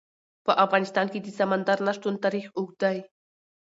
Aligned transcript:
په 0.45 0.51
افغانستان 0.65 1.05
کې 1.11 1.19
د 1.21 1.27
سمندر 1.39 1.77
نه 1.87 1.91
شتون 1.97 2.15
تاریخ 2.25 2.45
اوږد 2.57 2.77
دی. 2.83 2.97